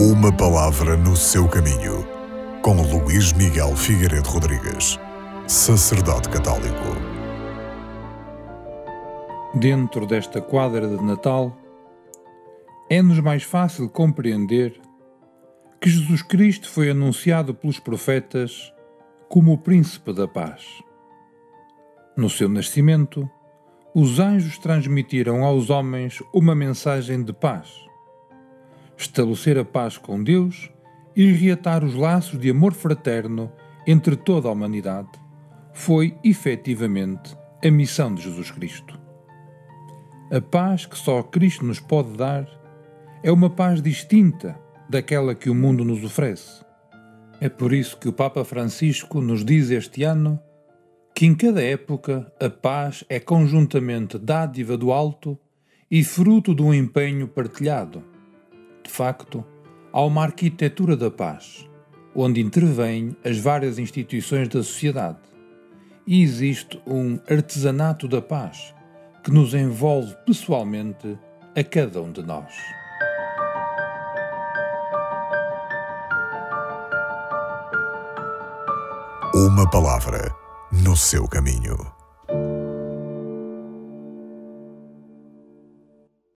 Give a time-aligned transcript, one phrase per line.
[0.00, 2.06] Uma palavra no seu caminho,
[2.62, 4.96] com Luís Miguel Figueiredo Rodrigues,
[5.48, 6.84] sacerdote católico.
[9.54, 11.52] Dentro desta quadra de Natal,
[12.88, 14.80] é-nos mais fácil compreender
[15.80, 18.72] que Jesus Cristo foi anunciado pelos profetas
[19.28, 20.64] como o Príncipe da Paz.
[22.16, 23.28] No seu nascimento,
[23.92, 27.87] os anjos transmitiram aos homens uma mensagem de paz.
[28.98, 30.70] Estabelecer a paz com Deus
[31.14, 33.50] e reatar os laços de amor fraterno
[33.86, 35.08] entre toda a humanidade
[35.72, 38.98] foi efetivamente a missão de Jesus Cristo.
[40.32, 42.46] A paz que só Cristo nos pode dar
[43.22, 44.58] é uma paz distinta
[44.90, 46.64] daquela que o mundo nos oferece.
[47.40, 50.40] É por isso que o Papa Francisco nos diz este ano
[51.14, 55.38] que em cada época a paz é conjuntamente dádiva do alto
[55.88, 58.17] e fruto de um empenho partilhado.
[58.98, 59.44] Facto,
[59.92, 61.70] há uma arquitetura da paz,
[62.16, 65.20] onde intervêm as várias instituições da sociedade,
[66.04, 68.74] e existe um artesanato da paz
[69.22, 71.16] que nos envolve pessoalmente
[71.54, 72.52] a cada um de nós.
[79.32, 80.34] Uma palavra
[80.72, 81.97] no seu caminho.